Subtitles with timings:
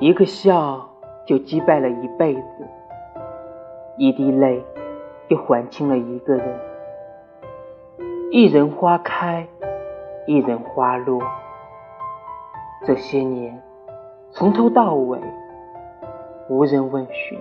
[0.00, 0.88] 一个笑
[1.26, 2.68] 就击败了一辈子。
[3.96, 4.64] 一滴泪
[5.28, 6.60] 就还清了一个人。
[8.30, 9.46] 一人花开
[10.26, 11.20] 一人花落。
[12.86, 13.60] 这些年
[14.30, 15.18] 从头到尾
[16.48, 17.38] 无人问询。